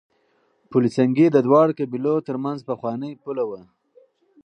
[0.69, 3.61] پل سنګي د دواړو قبيلو ترمنځ پخوانۍ پوله وه.